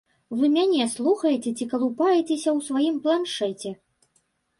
Вы 0.37 0.47
мяне 0.53 0.85
слухаеце 0.93 1.51
ці 1.57 1.67
калупаецеся 1.73 2.49
ў 2.57 2.59
сваім 2.69 2.97
планшэце?! 3.05 3.73